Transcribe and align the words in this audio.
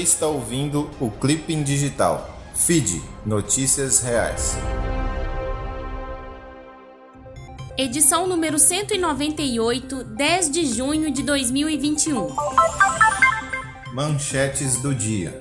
está 0.00 0.26
ouvindo 0.26 0.90
o 0.98 1.10
Clipping 1.10 1.62
Digital. 1.62 2.38
Feed 2.54 3.02
Notícias 3.24 4.00
Reais. 4.00 4.56
Edição 7.76 8.26
número 8.26 8.58
198, 8.58 10.04
10 10.04 10.50
de 10.50 10.66
junho 10.66 11.10
de 11.10 11.22
2021. 11.22 12.28
Manchetes 13.94 14.76
do 14.82 14.94
dia. 14.94 15.40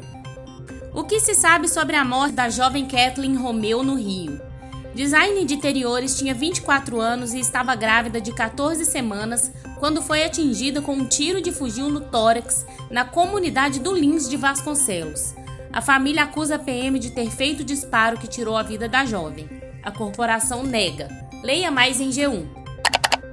O 0.94 1.04
que 1.04 1.20
se 1.20 1.36
sabe 1.36 1.68
sobre 1.68 1.96
a 1.96 2.04
morte 2.04 2.36
da 2.36 2.50
jovem 2.50 2.86
Kathleen 2.86 3.36
Romeu 3.36 3.84
no 3.84 3.96
Rio? 3.96 4.49
Design 4.94 5.46
de 5.46 5.54
interiores 5.54 6.18
tinha 6.18 6.34
24 6.34 7.00
anos 7.00 7.34
e 7.34 7.40
estava 7.40 7.76
grávida 7.76 8.20
de 8.20 8.34
14 8.34 8.84
semanas 8.86 9.52
quando 9.80 10.02
foi 10.02 10.24
atingida 10.24 10.82
com 10.82 10.94
um 10.94 11.08
tiro 11.08 11.42
de 11.42 11.52
fuzil 11.52 11.90
no 11.90 12.02
tórax 12.02 12.66
na 12.90 13.06
comunidade 13.06 13.80
do 13.80 13.94
Lins 13.94 14.28
de 14.28 14.36
Vasconcelos. 14.36 15.36
A 15.72 15.82
família 15.82 16.24
acusa 16.24 16.56
a 16.56 16.60
PM 16.60 16.98
de 16.98 17.12
ter 17.12 17.30
feito 17.30 17.62
o 17.62 17.66
disparo 17.66 18.18
que 18.18 18.28
tirou 18.28 18.58
a 18.58 18.64
vida 18.64 18.90
da 18.90 19.06
jovem. 19.06 19.48
A 19.84 19.92
corporação 19.92 20.64
nega. 20.64 21.08
Leia 21.44 21.70
mais 21.70 22.02
em 22.02 22.10
G1. 22.10 22.48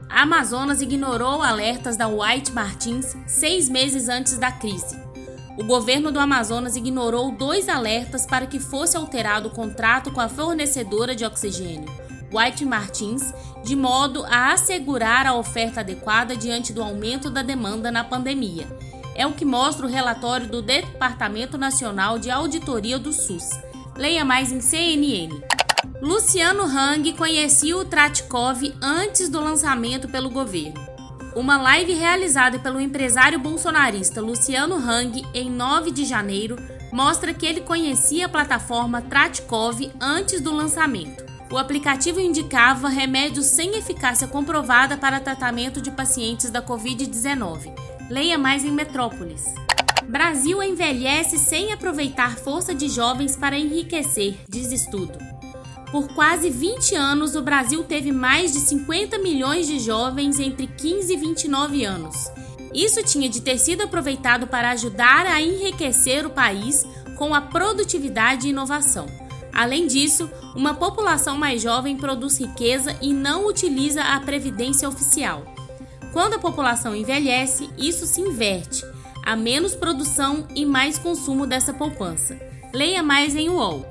A 0.09 0.23
Amazonas 0.23 0.83
ignorou 0.83 1.43
alertas 1.43 1.97
da 1.97 2.07
White 2.07 2.53
Martins 2.53 3.17
seis 3.27 3.69
meses 3.69 4.09
antes 4.09 4.39
da 4.39 4.53
crise. 4.53 5.06
O 5.59 5.65
governo 5.65 6.13
do 6.13 6.21
Amazonas 6.21 6.77
ignorou 6.77 7.33
dois 7.33 7.69
alertas 7.69 8.27
para 8.27 8.47
que 8.47 8.61
fosse 8.61 8.95
alterado 8.95 9.49
o 9.49 9.51
contrato 9.51 10.11
com 10.11 10.21
a 10.21 10.29
fornecedora 10.29 11.17
de 11.17 11.25
oxigênio, 11.25 11.91
White 12.31 12.65
Martins, 12.67 13.33
de 13.65 13.75
modo 13.75 14.23
a 14.27 14.53
assegurar 14.53 15.27
a 15.27 15.35
oferta 15.35 15.81
adequada 15.81 16.37
diante 16.37 16.75
do 16.75 16.83
aumento 16.83 17.31
da 17.31 17.41
demanda 17.41 17.91
na 17.91 18.05
pandemia. 18.05 18.67
É 19.15 19.27
o 19.27 19.33
que 19.33 19.47
mostra 19.47 19.87
o 19.87 19.89
relatório 19.89 20.47
do 20.47 20.61
Departamento 20.61 21.57
Nacional 21.57 22.19
de 22.19 22.31
Auditoria 22.31 22.99
do 22.99 23.11
SUS. 23.11 23.49
Leia 23.97 24.27
mais 24.27 24.53
em 24.53 24.61
CNN. 24.61 25.41
Luciano 26.03 26.65
Hang 26.65 27.15
conhecia 27.15 27.75
o 27.79 27.85
Tratkov 27.85 28.61
antes 28.83 29.31
do 29.31 29.41
lançamento 29.41 30.07
pelo 30.07 30.29
governo. 30.29 30.86
Uma 31.37 31.59
live 31.59 31.93
realizada 31.93 32.59
pelo 32.59 32.81
empresário 32.81 33.39
bolsonarista 33.39 34.23
Luciano 34.23 34.77
Hang 34.77 35.23
em 35.35 35.51
9 35.51 35.91
de 35.91 36.07
janeiro 36.07 36.57
mostra 36.91 37.35
que 37.35 37.45
ele 37.45 37.61
conhecia 37.61 38.25
a 38.25 38.29
plataforma 38.29 39.03
Tratkov 39.03 39.93
antes 40.01 40.41
do 40.41 40.51
lançamento. 40.51 41.27
O 41.53 41.59
aplicativo 41.59 42.19
indicava 42.19 42.89
remédios 42.89 43.45
sem 43.45 43.77
eficácia 43.77 44.27
comprovada 44.27 44.97
para 44.97 45.21
tratamento 45.21 45.79
de 45.79 45.91
pacientes 45.91 46.49
da 46.49 46.63
Covid-19. 46.63 47.71
Leia 48.09 48.39
mais 48.39 48.65
em 48.65 48.71
Metrópolis. 48.73 49.45
Brasil 50.09 50.63
envelhece 50.63 51.37
sem 51.39 51.71
aproveitar 51.71 52.39
força 52.39 52.75
de 52.75 52.89
jovens 52.89 53.37
para 53.37 53.59
enriquecer, 53.59 54.39
diz 54.49 54.73
estudo. 54.73 55.26
Por 55.91 56.09
quase 56.09 56.51
20 56.51 56.95
anos, 56.95 57.37
o 57.37 57.43
Brasil 57.43 57.85
teve 57.85 58.11
mais 58.11 58.53
de 58.53 58.61
50 58.61 59.19
milhões 59.19 59.67
de 59.67 59.79
jovens 59.79 60.41
entre 60.41 60.67
15 60.67 61.13
e 61.13 61.17
29 61.17 61.85
anos. 61.85 62.31
Isso 62.75 63.03
tinha 63.03 63.29
de 63.29 63.41
ter 63.41 63.59
sido 63.59 63.83
aproveitado 63.83 64.47
para 64.47 64.71
ajudar 64.71 65.25
a 65.27 65.41
enriquecer 65.41 66.27
o 66.27 66.31
país 66.31 66.85
com 67.17 67.35
a 67.35 67.41
produtividade 67.41 68.47
e 68.47 68.51
inovação. 68.51 69.07
Além 69.53 69.87
disso, 69.87 70.31
uma 70.55 70.75
população 70.75 71.39
mais 71.39 71.63
jovem 71.63 71.97
produz 71.97 72.39
riqueza 72.39 72.95
e 73.01 73.15
não 73.15 73.47
utiliza 73.47 74.03
a 74.03 74.21
previdência 74.21 74.87
oficial. 74.87 75.45
Quando 76.13 76.35
a 76.35 76.39
população 76.39 76.95
envelhece, 76.95 77.71
isso 77.79 78.07
se 78.07 78.21
inverte. 78.21 78.85
Há 79.25 79.35
menos 79.35 79.75
produção 79.75 80.47
e 80.55 80.67
mais 80.67 80.99
consumo 80.99 81.47
dessa 81.47 81.73
poupança. 81.73 82.39
Leia 82.75 83.03
mais 83.03 83.35
em 83.35 83.49
UOL. 83.49 83.87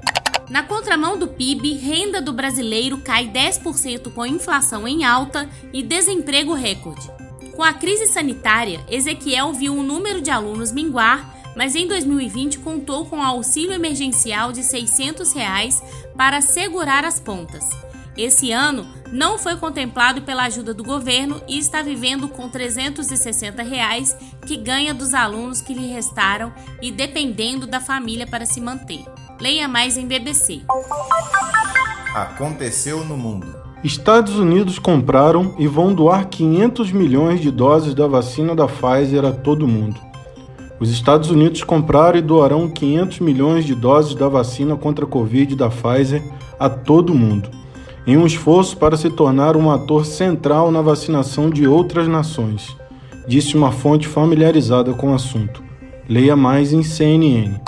Na 0.50 0.62
contramão 0.62 1.18
do 1.18 1.28
PIB, 1.28 1.74
renda 1.74 2.22
do 2.22 2.32
brasileiro 2.32 3.00
cai 3.00 3.28
10% 3.28 4.14
com 4.14 4.26
inflação 4.26 4.88
em 4.88 5.04
alta 5.04 5.50
e 5.74 5.82
desemprego 5.82 6.54
recorde. 6.54 7.10
Com 7.56 7.64
a 7.64 7.74
crise 7.74 8.06
sanitária, 8.06 8.86
Ezequiel 8.88 9.54
viu 9.54 9.76
o 9.76 9.82
número 9.82 10.22
de 10.22 10.30
alunos 10.30 10.72
minguar, 10.72 11.34
mas 11.56 11.76
em 11.76 11.88
2020 11.88 12.60
contou 12.60 13.06
com 13.06 13.24
auxílio 13.24 13.74
emergencial 13.74 14.52
de 14.52 14.64
600 14.64 15.34
reais 15.34 15.82
para 16.16 16.42
segurar 16.42 17.06
as 17.06 17.20
pontas. 17.20 17.68
Esse 18.16 18.52
ano 18.52 18.88
não 19.12 19.38
foi 19.38 19.58
contemplado 19.58 20.22
pela 20.22 20.44
ajuda 20.44 20.74
do 20.74 20.84
governo 20.84 21.42
e 21.48 21.58
está 21.58 21.82
vivendo 21.82 22.28
com 22.30 22.48
360 22.48 23.64
reais 23.64 24.16
que 24.46 24.58
ganha 24.58 24.94
dos 24.94 25.14
alunos 25.14 25.60
que 25.60 25.74
lhe 25.74 25.88
restaram 25.88 26.54
e 26.82 26.92
dependendo 26.92 27.66
da 27.66 27.82
família 27.82 28.28
para 28.28 28.46
se 28.46 28.62
manter. 28.62 29.04
Leia 29.40 29.68
mais 29.68 29.98
em 29.98 30.08
BBC. 30.08 30.62
Aconteceu 32.14 33.04
no 33.04 33.18
mundo. 33.18 33.48
Estados 33.84 34.40
Unidos 34.40 34.80
compraram 34.80 35.54
e 35.60 35.68
vão 35.68 35.94
doar 35.94 36.28
500 36.28 36.92
milhões 36.92 37.42
de 37.42 37.52
doses 37.52 37.94
da 37.94 38.08
vacina 38.08 38.56
da 38.56 38.66
Pfizer 38.66 39.26
a 39.26 39.32
todo 39.32 39.68
mundo. 39.68 40.00
Os 40.80 40.90
Estados 40.90 41.30
Unidos 41.30 41.64
compraram 41.64 42.18
e 42.18 42.22
doarão 42.22 42.70
500 42.70 43.20
milhões 43.20 43.66
de 43.66 43.76
doses 43.76 44.16
da 44.16 44.30
vacina 44.30 44.76
contra 44.78 45.06
a 45.06 45.08
Covid 45.08 45.56
da 45.56 45.70
Pfizer 45.70 46.24
a 46.58 46.70
todo 46.70 47.14
mundo, 47.14 47.50
em 48.08 48.16
um 48.16 48.26
esforço 48.26 48.78
para 48.78 48.96
se 48.96 49.10
tornar 49.10 49.58
um 49.58 49.70
ator 49.70 50.06
central 50.06 50.72
na 50.72 50.82
vacinação 50.82 51.50
de 51.50 51.68
outras 51.68 52.08
nações, 52.08 52.76
disse 53.28 53.58
uma 53.58 53.72
fonte 53.72 54.08
familiarizada 54.08 54.94
com 54.94 55.12
o 55.12 55.16
assunto. 55.16 55.64
Leia 56.08 56.36
mais 56.36 56.72
em 56.72 56.84
CNN. 56.84 57.60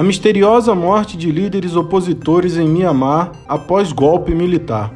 A 0.00 0.02
misteriosa 0.02 0.74
morte 0.74 1.14
de 1.14 1.30
líderes 1.30 1.76
opositores 1.76 2.56
em 2.56 2.66
Mianmar 2.66 3.32
após 3.46 3.92
golpe 3.92 4.34
militar. 4.34 4.90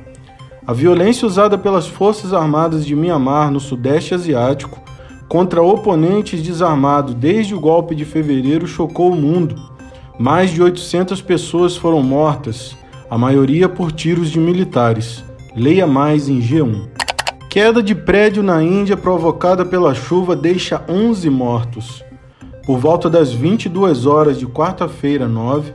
A 0.67 0.73
violência 0.73 1.27
usada 1.27 1.59
pelas 1.59 1.87
Forças 1.87 2.33
Armadas 2.33 2.87
de 2.87 2.97
Mianmar 2.97 3.51
no 3.51 3.61
Sudeste 3.61 4.15
Asiático 4.15 4.81
contra 5.29 5.63
oponentes 5.63 6.43
desarmados 6.43 7.13
desde 7.13 7.55
o 7.55 7.61
golpe 7.61 7.95
de 7.95 8.07
fevereiro 8.07 8.67
chocou 8.67 9.13
o 9.13 9.15
mundo. 9.15 9.55
Mais 10.19 10.51
de 10.51 10.63
800 10.63 11.21
pessoas 11.21 11.77
foram 11.77 12.03
mortas, 12.03 12.75
a 13.11 13.19
maioria 13.19 13.69
por 13.69 13.93
tiros 13.93 14.31
de 14.31 14.41
militares. 14.41 15.23
Leia 15.55 15.87
mais 15.87 16.31
em 16.31 16.41
G1. 16.41 16.89
Queda 17.51 17.83
de 17.83 17.95
prédio 17.95 18.43
na 18.43 18.63
Índia 18.63 18.97
provocada 18.97 19.67
pela 19.67 19.95
chuva 19.95 20.35
deixa 20.35 20.83
11 20.89 21.29
mortos. 21.29 22.03
Por 22.67 22.79
volta 22.79 23.11
das 23.11 23.31
22 23.33 24.07
horas 24.07 24.39
de 24.39 24.47
quarta-feira, 24.47 25.29
9, 25.29 25.73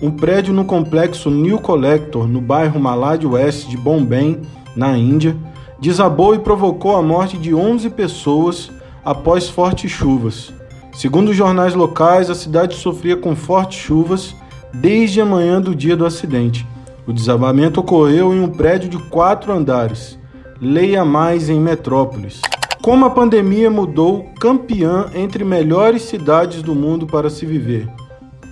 um 0.00 0.10
prédio 0.10 0.54
no 0.54 0.64
complexo 0.64 1.30
New 1.30 1.58
Collector, 1.58 2.28
no 2.28 2.40
bairro 2.40 2.78
Malad 2.78 3.24
West 3.24 3.68
de 3.68 3.76
Bombay, 3.76 4.40
na 4.76 4.96
Índia, 4.96 5.36
desabou 5.80 6.36
e 6.36 6.38
provocou 6.38 6.94
a 6.94 7.02
morte 7.02 7.36
de 7.36 7.52
11 7.52 7.90
pessoas 7.90 8.70
após 9.04 9.48
fortes 9.48 9.90
chuvas. 9.90 10.52
Segundo 10.92 11.30
os 11.30 11.36
jornais 11.36 11.74
locais, 11.74 12.30
a 12.30 12.34
cidade 12.36 12.76
sofria 12.76 13.16
com 13.16 13.34
fortes 13.34 13.80
chuvas 13.80 14.36
desde 14.72 15.20
a 15.20 15.26
manhã 15.26 15.60
do 15.60 15.74
dia 15.74 15.96
do 15.96 16.06
acidente. 16.06 16.64
O 17.04 17.12
desabamento 17.12 17.80
ocorreu 17.80 18.32
em 18.32 18.40
um 18.40 18.48
prédio 18.48 18.88
de 18.88 18.98
quatro 19.08 19.52
andares. 19.52 20.16
Leia 20.60 21.04
mais 21.04 21.48
em 21.48 21.58
Metrópolis. 21.58 22.40
Como 22.88 23.04
a 23.04 23.10
pandemia 23.10 23.70
mudou 23.70 24.30
campeã 24.40 25.10
entre 25.14 25.44
melhores 25.44 26.00
cidades 26.04 26.62
do 26.62 26.74
mundo 26.74 27.06
para 27.06 27.28
se 27.28 27.44
viver. 27.44 27.86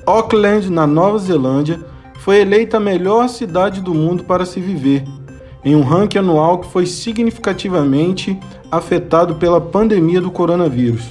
Auckland, 0.04 0.70
na 0.70 0.86
Nova 0.86 1.18
Zelândia, 1.18 1.80
foi 2.18 2.42
eleita 2.42 2.76
a 2.76 2.80
melhor 2.80 3.30
cidade 3.30 3.80
do 3.80 3.94
mundo 3.94 4.24
para 4.24 4.44
se 4.44 4.60
viver, 4.60 5.04
em 5.64 5.74
um 5.74 5.80
ranking 5.80 6.18
anual 6.18 6.58
que 6.58 6.70
foi 6.70 6.84
significativamente 6.84 8.38
afetado 8.70 9.36
pela 9.36 9.58
pandemia 9.58 10.20
do 10.20 10.30
coronavírus. 10.30 11.08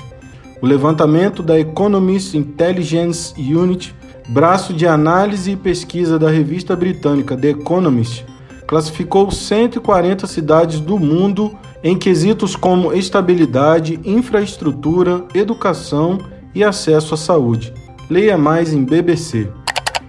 O 0.61 0.67
levantamento 0.67 1.41
da 1.41 1.59
Economist 1.59 2.37
Intelligence 2.37 3.33
Unit, 3.39 3.95
braço 4.29 4.71
de 4.71 4.85
análise 4.85 5.49
e 5.49 5.57
pesquisa 5.57 6.19
da 6.19 6.29
revista 6.29 6.75
britânica 6.75 7.35
The 7.35 7.49
Economist, 7.49 8.23
classificou 8.67 9.31
140 9.31 10.27
cidades 10.27 10.79
do 10.79 10.99
mundo 10.99 11.57
em 11.85 11.95
quesitos 11.95 12.55
como 12.55 12.91
estabilidade, 12.93 13.99
infraestrutura, 14.03 15.23
educação 15.35 16.17
e 16.55 16.63
acesso 16.63 17.13
à 17.13 17.17
saúde. 17.17 17.71
Leia 18.09 18.35
mais 18.35 18.73
em 18.73 18.83
BBC. 18.83 19.47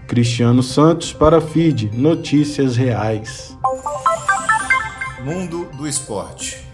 Cristiano 0.09 0.63
Santos 0.63 1.13
para 1.13 1.39
FID 1.39 1.91
Notícias 1.93 2.79
Reais. 2.79 3.59
Mundo 5.23 5.69
do 5.77 5.87
Esporte. 5.87 6.66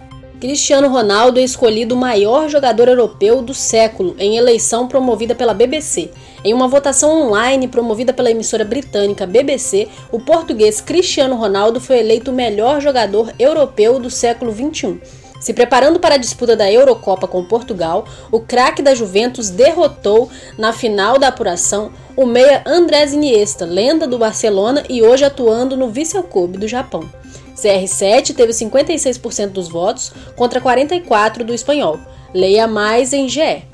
Cristiano 0.42 0.88
Ronaldo 0.88 1.38
é 1.38 1.44
escolhido 1.44 1.94
o 1.94 1.96
maior 1.96 2.48
jogador 2.48 2.88
europeu 2.88 3.40
do 3.40 3.54
século 3.54 4.16
em 4.18 4.36
eleição 4.36 4.88
promovida 4.88 5.36
pela 5.36 5.54
BBC. 5.54 6.10
Em 6.42 6.52
uma 6.52 6.66
votação 6.66 7.28
online 7.28 7.68
promovida 7.68 8.12
pela 8.12 8.28
emissora 8.28 8.64
britânica 8.64 9.24
BBC, 9.24 9.86
o 10.10 10.18
português 10.18 10.80
Cristiano 10.80 11.36
Ronaldo 11.36 11.80
foi 11.80 12.00
eleito 12.00 12.32
o 12.32 12.34
melhor 12.34 12.80
jogador 12.80 13.32
europeu 13.38 14.00
do 14.00 14.10
século 14.10 14.52
XXI. 14.52 15.00
Se 15.40 15.54
preparando 15.54 16.00
para 16.00 16.16
a 16.16 16.18
disputa 16.18 16.56
da 16.56 16.68
Eurocopa 16.68 17.28
com 17.28 17.44
Portugal, 17.44 18.04
o 18.32 18.40
craque 18.40 18.82
da 18.82 18.96
Juventus 18.96 19.48
derrotou 19.48 20.28
na 20.58 20.72
final 20.72 21.20
da 21.20 21.28
apuração 21.28 21.92
o 22.16 22.26
meia 22.26 22.64
Andrés 22.66 23.12
Iniesta, 23.12 23.64
lenda 23.64 24.08
do 24.08 24.18
Barcelona 24.18 24.82
e 24.88 25.04
hoje 25.04 25.24
atuando 25.24 25.76
no 25.76 25.88
Vissel 25.88 26.24
Kobe 26.24 26.58
do 26.58 26.66
Japão. 26.66 27.21
CR7 27.62 28.34
teve 28.34 28.52
56% 28.52 29.50
dos 29.50 29.68
votos 29.68 30.12
contra 30.34 30.60
44 30.60 31.44
do 31.44 31.54
espanhol. 31.54 32.00
Leia 32.34 32.66
mais 32.66 33.12
em 33.12 33.28
GE. 33.28 33.64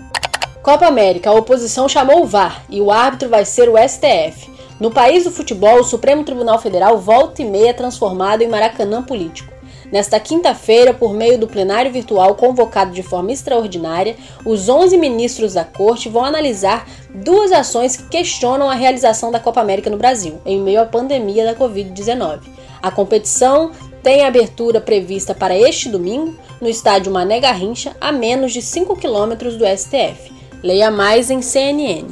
Copa 0.62 0.86
América, 0.86 1.30
a 1.30 1.34
oposição 1.34 1.88
chamou 1.88 2.22
o 2.22 2.26
VAR 2.26 2.64
e 2.68 2.80
o 2.80 2.90
árbitro 2.90 3.28
vai 3.28 3.44
ser 3.46 3.68
o 3.68 3.76
STF. 3.78 4.50
No 4.78 4.90
país 4.90 5.24
do 5.24 5.30
futebol, 5.30 5.80
o 5.80 5.84
Supremo 5.84 6.22
Tribunal 6.22 6.58
Federal 6.58 6.98
volta 6.98 7.40
e 7.40 7.44
meia 7.44 7.72
transformado 7.72 8.42
em 8.42 8.48
Maracanã 8.48 9.02
político. 9.02 9.58
Nesta 9.90 10.20
quinta-feira, 10.20 10.92
por 10.92 11.14
meio 11.14 11.38
do 11.38 11.48
plenário 11.48 11.90
virtual 11.90 12.34
convocado 12.34 12.92
de 12.92 13.02
forma 13.02 13.32
extraordinária, 13.32 14.16
os 14.44 14.68
11 14.68 14.98
ministros 14.98 15.54
da 15.54 15.64
Corte 15.64 16.10
vão 16.10 16.24
analisar 16.24 16.86
duas 17.14 17.50
ações 17.52 17.96
que 17.96 18.08
questionam 18.08 18.68
a 18.68 18.74
realização 18.74 19.30
da 19.32 19.40
Copa 19.40 19.62
América 19.62 19.88
no 19.88 19.96
Brasil, 19.96 20.42
em 20.44 20.60
meio 20.60 20.82
à 20.82 20.84
pandemia 20.84 21.46
da 21.46 21.54
Covid-19. 21.54 22.57
A 22.82 22.90
competição 22.90 23.72
tem 24.02 24.24
abertura 24.24 24.80
prevista 24.80 25.34
para 25.34 25.56
este 25.56 25.88
domingo 25.88 26.36
no 26.60 26.68
estádio 26.68 27.12
Mané 27.12 27.40
Garrincha, 27.40 27.96
a 28.00 28.12
menos 28.12 28.52
de 28.52 28.62
5 28.62 28.96
quilômetros 28.96 29.56
do 29.56 29.64
STF. 29.64 30.32
Leia 30.62 30.90
mais 30.90 31.30
em 31.30 31.42
CNN. 31.42 32.06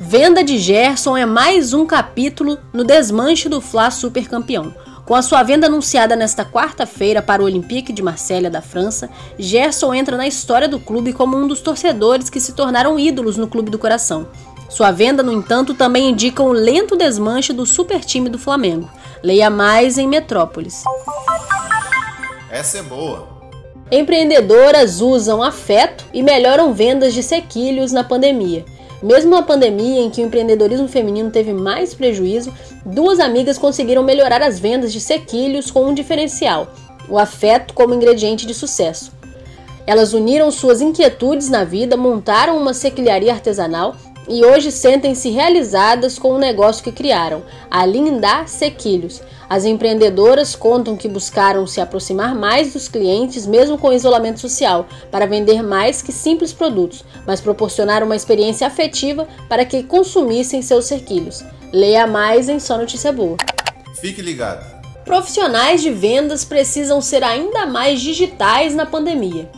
Venda 0.00 0.44
de 0.44 0.58
Gerson 0.58 1.16
é 1.16 1.26
mais 1.26 1.72
um 1.72 1.84
capítulo 1.84 2.58
no 2.72 2.84
desmanche 2.84 3.48
do 3.48 3.60
Fla 3.60 3.90
Supercampeão. 3.90 4.72
Com 5.04 5.14
a 5.14 5.22
sua 5.22 5.42
venda 5.42 5.68
anunciada 5.68 6.14
nesta 6.14 6.44
quarta-feira 6.44 7.22
para 7.22 7.40
o 7.40 7.46
Olympique 7.46 7.94
de 7.94 8.02
Marselha 8.02 8.50
da 8.50 8.60
França, 8.60 9.08
Gerson 9.38 9.94
entra 9.94 10.18
na 10.18 10.26
história 10.26 10.68
do 10.68 10.78
clube 10.78 11.14
como 11.14 11.34
um 11.34 11.48
dos 11.48 11.62
torcedores 11.62 12.28
que 12.28 12.38
se 12.38 12.52
tornaram 12.52 12.98
ídolos 12.98 13.38
no 13.38 13.48
clube 13.48 13.70
do 13.70 13.78
coração. 13.78 14.28
Sua 14.68 14.90
venda, 14.90 15.22
no 15.22 15.32
entanto, 15.32 15.72
também 15.74 16.10
indica 16.10 16.42
um 16.42 16.52
lento 16.52 16.96
desmanche 16.96 17.52
do 17.52 17.64
super 17.64 18.04
time 18.04 18.28
do 18.28 18.38
Flamengo. 18.38 18.90
Leia 19.22 19.48
mais 19.48 19.96
em 19.96 20.06
Metrópolis. 20.06 20.84
Essa 22.50 22.78
é 22.78 22.82
boa. 22.82 23.38
Empreendedoras 23.90 25.00
usam 25.00 25.42
afeto 25.42 26.04
e 26.12 26.22
melhoram 26.22 26.74
vendas 26.74 27.14
de 27.14 27.22
sequilhos 27.22 27.90
na 27.90 28.04
pandemia. 28.04 28.64
Mesmo 29.02 29.30
na 29.30 29.42
pandemia, 29.42 30.02
em 30.02 30.10
que 30.10 30.20
o 30.20 30.26
empreendedorismo 30.26 30.88
feminino 30.88 31.30
teve 31.30 31.54
mais 31.54 31.94
prejuízo, 31.94 32.52
duas 32.84 33.20
amigas 33.20 33.56
conseguiram 33.56 34.02
melhorar 34.02 34.42
as 34.42 34.58
vendas 34.58 34.92
de 34.92 35.00
sequilhos 35.00 35.70
com 35.70 35.86
um 35.86 35.94
diferencial: 35.94 36.68
o 37.08 37.18
afeto 37.18 37.72
como 37.72 37.94
ingrediente 37.94 38.46
de 38.46 38.52
sucesso. 38.52 39.12
Elas 39.86 40.12
uniram 40.12 40.50
suas 40.50 40.82
inquietudes 40.82 41.48
na 41.48 41.64
vida, 41.64 41.96
montaram 41.96 42.58
uma 42.58 42.74
sequilharia 42.74 43.32
artesanal 43.32 43.96
e 44.28 44.44
hoje 44.44 44.70
sentem-se 44.70 45.30
realizadas 45.30 46.18
com 46.18 46.32
o 46.32 46.38
negócio 46.38 46.84
que 46.84 46.92
criaram, 46.92 47.42
a 47.70 47.84
Linda 47.86 48.46
Sequilhos. 48.46 49.22
As 49.48 49.64
empreendedoras 49.64 50.54
contam 50.54 50.96
que 50.96 51.08
buscaram 51.08 51.66
se 51.66 51.80
aproximar 51.80 52.34
mais 52.34 52.74
dos 52.74 52.88
clientes, 52.88 53.46
mesmo 53.46 53.78
com 53.78 53.92
isolamento 53.92 54.40
social, 54.40 54.86
para 55.10 55.26
vender 55.26 55.62
mais 55.62 56.02
que 56.02 56.12
simples 56.12 56.52
produtos, 56.52 57.04
mas 57.26 57.40
proporcionar 57.40 58.02
uma 58.02 58.16
experiência 58.16 58.66
afetiva 58.66 59.26
para 59.48 59.64
que 59.64 59.82
consumissem 59.82 60.60
seus 60.60 60.84
cerquilhos. 60.84 61.42
Leia 61.72 62.06
mais 62.06 62.48
em 62.48 62.60
Só 62.60 62.76
Notícia 62.76 63.10
Boa. 63.10 63.36
Fique 64.00 64.20
ligado. 64.20 64.78
Profissionais 65.04 65.80
de 65.80 65.90
vendas 65.90 66.44
precisam 66.44 67.00
ser 67.00 67.24
ainda 67.24 67.64
mais 67.64 68.00
digitais 68.00 68.74
na 68.74 68.84
pandemia. 68.84 69.48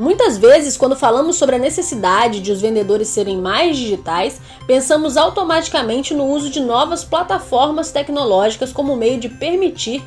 Muitas 0.00 0.38
vezes, 0.38 0.78
quando 0.78 0.96
falamos 0.96 1.36
sobre 1.36 1.56
a 1.56 1.58
necessidade 1.58 2.40
de 2.40 2.50
os 2.50 2.62
vendedores 2.62 3.08
serem 3.08 3.36
mais 3.36 3.76
digitais, 3.76 4.40
pensamos 4.66 5.14
automaticamente 5.14 6.14
no 6.14 6.24
uso 6.24 6.48
de 6.48 6.58
novas 6.58 7.04
plataformas 7.04 7.92
tecnológicas 7.92 8.72
como 8.72 8.96
meio 8.96 9.20
de 9.20 9.28
permitir 9.28 10.02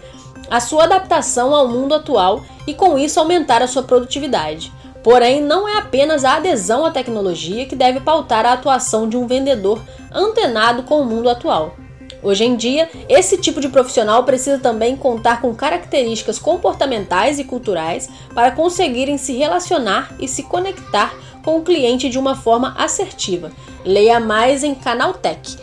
a 0.49 0.59
sua 0.59 0.85
adaptação 0.85 1.53
ao 1.53 1.67
mundo 1.67 1.93
atual 1.93 2.41
e, 2.65 2.73
com 2.73 2.97
isso, 2.97 3.19
aumentar 3.19 3.61
a 3.61 3.67
sua 3.67 3.83
produtividade. 3.83 4.73
Porém, 5.03 5.43
não 5.43 5.69
é 5.69 5.77
apenas 5.77 6.25
a 6.25 6.37
adesão 6.37 6.83
à 6.83 6.89
tecnologia 6.89 7.67
que 7.67 7.75
deve 7.75 7.99
pautar 7.99 8.47
a 8.47 8.53
atuação 8.53 9.07
de 9.07 9.15
um 9.15 9.27
vendedor 9.27 9.79
antenado 10.11 10.81
com 10.81 11.01
o 11.01 11.05
mundo 11.05 11.29
atual. 11.29 11.75
Hoje 12.23 12.45
em 12.45 12.55
dia, 12.55 12.89
esse 13.09 13.37
tipo 13.37 13.59
de 13.59 13.67
profissional 13.67 14.23
precisa 14.23 14.57
também 14.57 14.95
contar 14.95 15.41
com 15.41 15.53
características 15.53 16.39
comportamentais 16.39 17.37
e 17.37 17.43
culturais 17.43 18.09
para 18.33 18.51
conseguirem 18.51 19.17
se 19.17 19.33
relacionar 19.33 20.15
e 20.19 20.27
se 20.27 20.43
conectar 20.43 21.13
com 21.43 21.57
o 21.57 21.63
cliente 21.63 22.09
de 22.09 22.17
uma 22.17 22.35
forma 22.35 22.73
assertiva. 22.77 23.51
Leia 23.83 24.21
mais 24.21 24.63
em 24.63 24.73
Canaltech. 24.73 25.57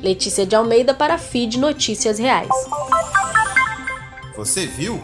Letícia 0.00 0.46
de 0.46 0.54
Almeida 0.54 0.94
para 0.94 1.18
Feed 1.18 1.58
Notícias 1.58 2.18
Reais. 2.18 2.48
Você 4.36 4.66
viu? 4.66 5.02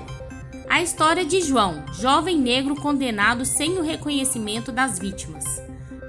A 0.69 0.81
história 0.81 1.25
de 1.25 1.41
João, 1.41 1.83
jovem 1.93 2.39
negro 2.39 2.77
condenado 2.77 3.45
sem 3.45 3.77
o 3.79 3.83
reconhecimento 3.83 4.71
das 4.71 4.99
vítimas. 4.99 5.45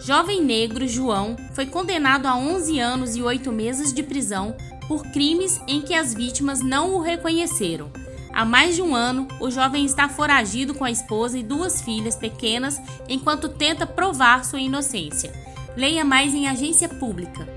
Jovem 0.06 0.44
negro 0.44 0.88
João 0.88 1.38
foi 1.54 1.66
condenado 1.66 2.28
a 2.28 2.36
11 2.36 2.80
anos 2.80 3.16
e 3.16 3.24
8 3.24 3.51
meses 3.51 3.94
de 3.94 4.04
prisão 4.04 4.56
por 4.94 5.07
crimes 5.07 5.60
em 5.68 5.81
que 5.81 5.95
as 5.95 6.13
vítimas 6.13 6.60
não 6.60 6.94
o 6.94 7.01
reconheceram. 7.01 7.90
Há 8.31 8.45
mais 8.45 8.75
de 8.75 8.81
um 8.84 8.94
ano, 8.94 9.28
o 9.40 9.50
jovem 9.50 9.84
está 9.86 10.07
foragido 10.07 10.75
com 10.75 10.84
a 10.84 10.92
esposa 10.92 11.36
e 11.36 11.42
duas 11.42 11.81
filhas 11.81 12.16
pequenas 12.16 12.80
enquanto 13.10 13.50
tenta 13.50 13.88
provar 13.88 14.45
sua 14.45 14.60
inocência. 14.60 15.34
Leia 15.75 16.06
mais 16.06 16.36
em 16.36 16.48
agência 16.48 16.88
pública. 16.88 17.48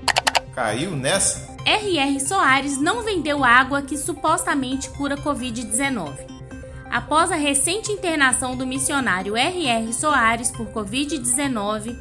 Caiu 0.55 0.95
nessa? 0.95 1.55
R.R. 1.63 2.19
Soares 2.19 2.79
não 2.79 3.03
vendeu 3.03 3.43
água 3.43 3.83
que 3.83 3.95
supostamente 3.95 4.89
cura 4.89 5.15
Covid-19. 5.15 6.15
Após 6.89 7.31
a 7.31 7.35
recente 7.35 7.91
internação 7.91 8.57
do 8.57 8.65
missionário 8.65 9.37
R.R. 9.37 9.93
Soares 9.93 10.49
por 10.49 10.65
Covid-19, 10.69 11.95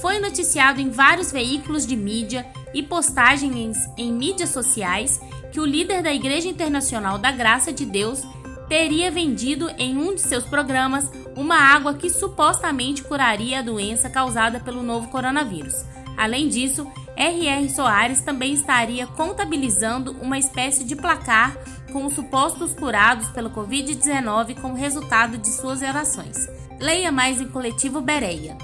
foi 0.00 0.18
noticiado 0.18 0.80
em 0.80 0.90
vários 0.90 1.30
veículos 1.30 1.86
de 1.86 1.94
mídia 1.94 2.44
e 2.72 2.82
postagens 2.82 3.76
em 3.96 4.12
mídias 4.12 4.50
sociais 4.50 5.20
que 5.52 5.60
o 5.60 5.64
líder 5.64 6.02
da 6.02 6.12
Igreja 6.12 6.48
Internacional 6.48 7.18
da 7.18 7.30
Graça 7.30 7.72
de 7.72 7.84
Deus 7.84 8.22
teria 8.68 9.10
vendido 9.10 9.68
em 9.76 9.96
um 9.96 10.14
de 10.14 10.20
seus 10.20 10.44
programas 10.44 11.10
uma 11.36 11.56
água 11.56 11.94
que 11.94 12.08
supostamente 12.08 13.02
curaria 13.02 13.58
a 13.58 13.62
doença 13.62 14.08
causada 14.08 14.60
pelo 14.60 14.82
novo 14.82 15.08
coronavírus. 15.08 15.84
Além 16.16 16.48
disso, 16.48 16.86
R.R. 17.16 17.68
Soares 17.68 18.20
também 18.20 18.52
estaria 18.52 19.06
contabilizando 19.06 20.12
uma 20.20 20.38
espécie 20.38 20.84
de 20.84 20.94
placar 20.94 21.56
com 21.92 22.06
os 22.06 22.14
supostos 22.14 22.72
curados 22.72 23.28
pelo 23.28 23.50
Covid-19 23.50 24.60
como 24.60 24.74
resultado 24.74 25.36
de 25.36 25.48
suas 25.48 25.82
orações. 25.82 26.48
Leia 26.78 27.10
mais 27.10 27.40
em 27.40 27.48
Coletivo 27.48 28.00
Bereia. 28.00 28.56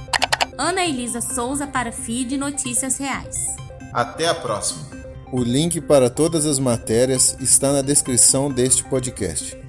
Ana 0.56 0.84
Elisa 0.84 1.20
Souza 1.20 1.66
para 1.66 1.92
Feed 1.92 2.38
Notícias 2.38 2.96
Reais. 2.98 3.65
Até 3.92 4.28
a 4.28 4.34
próxima. 4.34 4.84
O 5.32 5.42
link 5.42 5.80
para 5.80 6.08
todas 6.08 6.46
as 6.46 6.58
matérias 6.58 7.36
está 7.40 7.72
na 7.72 7.82
descrição 7.82 8.50
deste 8.50 8.84
podcast. 8.84 9.65